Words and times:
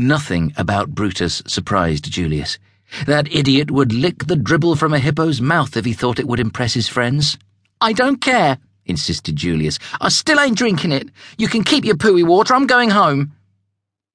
Nothing 0.00 0.54
about 0.56 0.94
Brutus 0.94 1.42
surprised 1.46 2.10
Julius. 2.10 2.58
That 3.04 3.30
idiot 3.30 3.70
would 3.70 3.92
lick 3.92 4.24
the 4.24 4.34
dribble 4.34 4.76
from 4.76 4.94
a 4.94 4.98
hippo's 4.98 5.42
mouth 5.42 5.76
if 5.76 5.84
he 5.84 5.92
thought 5.92 6.18
it 6.18 6.26
would 6.26 6.40
impress 6.40 6.72
his 6.72 6.88
friends. 6.88 7.36
I 7.82 7.92
don't 7.92 8.18
care, 8.18 8.56
insisted 8.86 9.36
Julius. 9.36 9.78
I 10.00 10.08
still 10.08 10.40
ain't 10.40 10.56
drinking 10.56 10.92
it. 10.92 11.10
You 11.36 11.48
can 11.48 11.64
keep 11.64 11.84
your 11.84 11.96
pooey 11.96 12.26
water. 12.26 12.54
I'm 12.54 12.66
going 12.66 12.88
home. 12.88 13.32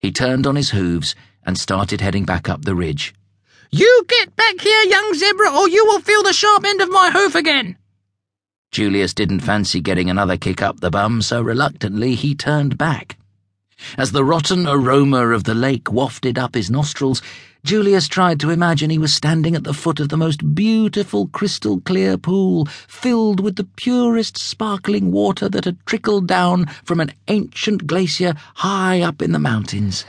He 0.00 0.10
turned 0.10 0.46
on 0.46 0.56
his 0.56 0.70
hooves 0.70 1.14
and 1.44 1.58
started 1.58 2.00
heading 2.00 2.24
back 2.24 2.48
up 2.48 2.64
the 2.64 2.74
ridge. 2.74 3.14
You 3.70 4.06
get 4.08 4.34
back 4.34 4.58
here, 4.58 4.82
young 4.84 5.12
zebra, 5.12 5.50
or 5.54 5.68
you 5.68 5.84
will 5.84 6.00
feel 6.00 6.22
the 6.22 6.32
sharp 6.32 6.64
end 6.64 6.80
of 6.80 6.88
my 6.88 7.10
hoof 7.10 7.34
again. 7.34 7.76
Julius 8.72 9.12
didn't 9.12 9.40
fancy 9.40 9.82
getting 9.82 10.08
another 10.08 10.38
kick 10.38 10.62
up 10.62 10.80
the 10.80 10.90
bum, 10.90 11.20
so 11.20 11.42
reluctantly 11.42 12.14
he 12.14 12.34
turned 12.34 12.78
back. 12.78 13.18
As 13.98 14.12
the 14.12 14.24
rotten 14.24 14.66
aroma 14.66 15.28
of 15.28 15.44
the 15.44 15.54
lake 15.54 15.90
wafted 15.90 16.38
up 16.38 16.54
his 16.54 16.70
nostrils, 16.70 17.22
Julius 17.64 18.08
tried 18.08 18.38
to 18.40 18.50
imagine 18.50 18.90
he 18.90 18.98
was 18.98 19.12
standing 19.12 19.56
at 19.56 19.64
the 19.64 19.72
foot 19.72 20.00
of 20.00 20.10
the 20.10 20.16
most 20.16 20.54
beautiful 20.54 21.28
crystal 21.28 21.80
clear 21.80 22.18
pool, 22.18 22.66
filled 22.66 23.40
with 23.40 23.56
the 23.56 23.64
purest 23.64 24.36
sparkling 24.36 25.12
water 25.12 25.48
that 25.48 25.64
had 25.64 25.84
trickled 25.86 26.28
down 26.28 26.66
from 26.84 27.00
an 27.00 27.12
ancient 27.28 27.86
glacier 27.86 28.34
high 28.56 29.00
up 29.00 29.22
in 29.22 29.32
the 29.32 29.38
mountains. 29.38 30.04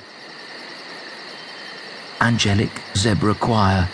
Angelic 2.20 2.72
Zebra 2.96 3.36
Choir. 3.36 3.88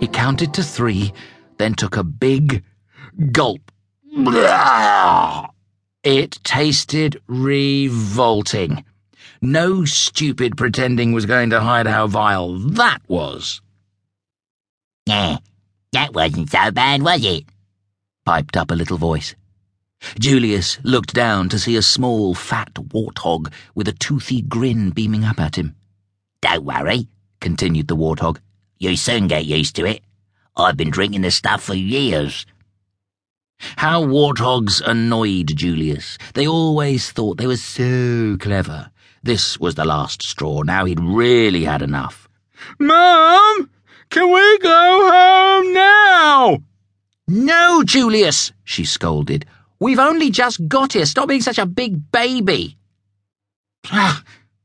He 0.00 0.08
counted 0.08 0.54
to 0.54 0.62
three, 0.62 1.12
then 1.58 1.74
took 1.74 1.96
a 1.96 2.02
big 2.02 2.64
gulp. 3.30 3.70
It 6.04 6.38
tasted 6.44 7.20
revolting. 7.26 8.84
No 9.40 9.86
stupid 9.86 10.56
pretending 10.56 11.12
was 11.12 11.24
going 11.24 11.50
to 11.50 11.60
hide 11.60 11.86
how 11.86 12.06
vile 12.08 12.58
that 12.58 13.00
was. 13.08 13.62
Eh, 15.08 15.38
that 15.92 16.12
wasn't 16.12 16.50
so 16.50 16.70
bad, 16.70 17.02
was 17.02 17.24
it? 17.24 17.44
piped 18.26 18.56
up 18.56 18.70
a 18.70 18.74
little 18.74 18.98
voice. 18.98 19.34
Julius 20.18 20.78
looked 20.82 21.14
down 21.14 21.48
to 21.48 21.58
see 21.58 21.76
a 21.76 21.82
small, 21.82 22.34
fat 22.34 22.74
warthog 22.74 23.50
with 23.74 23.88
a 23.88 23.92
toothy 23.92 24.42
grin 24.42 24.90
beaming 24.90 25.24
up 25.24 25.40
at 25.40 25.56
him. 25.56 25.74
Don't 26.42 26.64
worry, 26.64 27.08
continued 27.40 27.88
the 27.88 27.96
warthog. 27.96 28.38
You 28.78 28.96
soon 28.96 29.26
get 29.28 29.46
used 29.46 29.74
to 29.76 29.86
it. 29.86 30.02
I've 30.56 30.76
been 30.76 30.90
drinking 30.90 31.22
this 31.22 31.36
stuff 31.36 31.62
for 31.62 31.74
years. 31.74 32.44
How 33.76 34.02
warthogs 34.04 34.80
annoyed 34.84 35.52
Julius. 35.54 36.18
They 36.34 36.46
always 36.46 37.10
thought 37.10 37.38
they 37.38 37.46
were 37.46 37.56
so 37.56 38.36
clever. 38.38 38.90
This 39.22 39.58
was 39.58 39.74
the 39.74 39.84
last 39.84 40.22
straw. 40.22 40.62
Now 40.62 40.84
he'd 40.84 41.00
really 41.00 41.64
had 41.64 41.82
enough. 41.82 42.28
Mom, 42.78 43.70
can 44.10 44.30
we 44.32 44.58
go 44.58 45.10
home 45.12 45.72
now? 45.72 46.58
No, 47.28 47.82
Julius, 47.84 48.52
she 48.64 48.84
scolded. 48.84 49.46
We've 49.80 49.98
only 49.98 50.30
just 50.30 50.68
got 50.68 50.92
here. 50.92 51.06
Stop 51.06 51.28
being 51.28 51.40
such 51.40 51.58
a 51.58 51.66
big 51.66 52.10
baby. 52.12 52.76
Ah, 53.86 54.22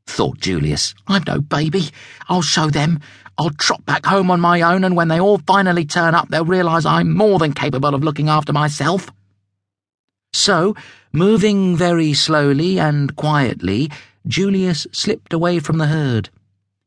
Thought 0.08 0.39
Julius. 0.39 0.95
I'm 1.08 1.23
no 1.27 1.41
baby. 1.41 1.89
I'll 2.27 2.41
show 2.41 2.69
them. 2.69 3.02
I'll 3.38 3.52
trot 3.52 3.86
back 3.86 4.05
home 4.05 4.31
on 4.31 4.41
my 4.41 4.61
own, 4.61 4.83
and 4.83 4.95
when 4.95 5.09
they 5.09 5.19
all 5.19 5.38
finally 5.38 5.86
turn 5.86 6.16
up, 6.16 6.30
they'll 6.30 6.45
realise 6.45 6.86
I'm 6.86 7.13
more 7.13 7.38
than 7.38 7.53
capable 7.53 7.94
of 7.94 8.03
looking 8.03 8.30
after 8.30 8.52
myself. 8.52 9.11
So, 10.33 10.75
moving 11.13 11.75
very 11.75 12.13
slowly 12.13 12.80
and 12.80 13.16
quietly, 13.16 13.91
Julius 14.25 14.88
slipped 14.91 15.33
away 15.33 15.59
from 15.59 15.78
the 15.78 15.88
herd. 15.88 16.30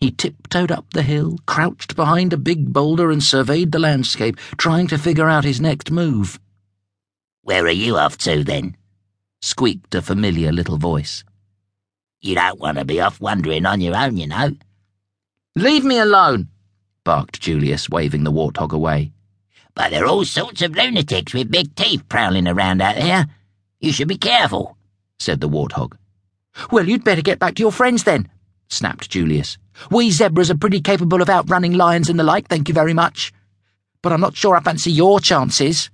He 0.00 0.10
tiptoed 0.10 0.72
up 0.72 0.86
the 0.92 1.02
hill, 1.02 1.38
crouched 1.46 1.94
behind 1.94 2.32
a 2.32 2.38
big 2.38 2.72
boulder, 2.72 3.10
and 3.10 3.22
surveyed 3.22 3.70
the 3.70 3.78
landscape, 3.78 4.36
trying 4.56 4.86
to 4.88 4.98
figure 4.98 5.28
out 5.28 5.44
his 5.44 5.60
next 5.60 5.90
move. 5.90 6.40
Where 7.42 7.64
are 7.66 7.70
you 7.70 7.96
off 7.96 8.16
to, 8.18 8.42
then? 8.42 8.76
squeaked 9.42 9.94
a 9.94 10.02
familiar 10.02 10.52
little 10.52 10.78
voice. 10.78 11.22
You 12.20 12.34
don't 12.34 12.60
want 12.60 12.78
to 12.78 12.84
be 12.84 13.00
off 13.00 13.20
wandering 13.20 13.64
on 13.64 13.80
your 13.80 13.96
own, 13.96 14.16
you 14.16 14.26
know. 14.26 14.50
Leave 15.56 15.84
me 15.84 15.98
alone, 15.98 16.48
barked 17.02 17.40
Julius, 17.40 17.88
waving 17.88 18.24
the 18.24 18.32
warthog 18.32 18.72
away. 18.72 19.12
But 19.74 19.90
there 19.90 20.04
are 20.04 20.08
all 20.08 20.24
sorts 20.24 20.60
of 20.62 20.76
lunatics 20.76 21.32
with 21.32 21.50
big 21.50 21.74
teeth 21.74 22.08
prowling 22.08 22.46
around 22.46 22.82
out 22.82 22.96
there. 22.96 23.26
You 23.80 23.92
should 23.92 24.08
be 24.08 24.18
careful, 24.18 24.76
said 25.18 25.40
the 25.40 25.48
warthog. 25.48 25.96
Well, 26.70 26.86
you'd 26.86 27.04
better 27.04 27.22
get 27.22 27.38
back 27.38 27.54
to 27.54 27.62
your 27.62 27.72
friends 27.72 28.04
then, 28.04 28.28
snapped 28.68 29.08
Julius. 29.08 29.56
We 29.90 30.10
zebras 30.10 30.50
are 30.50 30.58
pretty 30.58 30.82
capable 30.82 31.22
of 31.22 31.30
outrunning 31.30 31.72
lions 31.72 32.10
and 32.10 32.18
the 32.18 32.24
like, 32.24 32.48
thank 32.48 32.68
you 32.68 32.74
very 32.74 32.92
much. 32.92 33.32
But 34.02 34.12
I'm 34.12 34.20
not 34.20 34.36
sure 34.36 34.56
I 34.56 34.60
fancy 34.60 34.92
your 34.92 35.20
chances. 35.20 35.88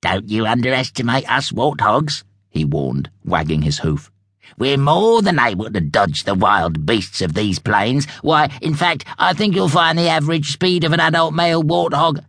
Don't 0.00 0.28
you 0.28 0.46
underestimate 0.46 1.28
us 1.30 1.50
warthogs, 1.50 2.22
he 2.50 2.64
warned, 2.64 3.10
wagging 3.24 3.62
his 3.62 3.78
hoof. 3.78 4.12
We're 4.58 4.78
more 4.78 5.22
than 5.22 5.38
able 5.38 5.70
to 5.70 5.80
dodge 5.80 6.24
the 6.24 6.34
wild 6.34 6.86
beasts 6.86 7.20
of 7.20 7.34
these 7.34 7.58
plains. 7.58 8.06
Why, 8.22 8.50
in 8.62 8.74
fact, 8.74 9.04
I 9.18 9.32
think 9.32 9.54
you'll 9.54 9.68
find 9.68 9.98
the 9.98 10.08
average 10.08 10.52
speed 10.52 10.84
of 10.84 10.92
an 10.92 11.00
adult 11.00 11.34
male 11.34 11.62
warthog. 11.62 12.24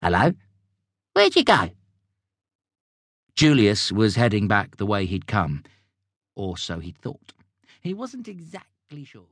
Hello? 0.00 0.32
Where'd 1.14 1.34
you 1.34 1.44
go? 1.44 1.70
Julius 3.34 3.92
was 3.92 4.16
heading 4.16 4.48
back 4.48 4.76
the 4.76 4.86
way 4.86 5.06
he'd 5.06 5.26
come, 5.26 5.64
or 6.34 6.56
so 6.56 6.78
he 6.78 6.92
thought. 6.92 7.32
He 7.80 7.94
wasn't 7.94 8.28
exactly 8.28 9.04
sure. 9.04 9.26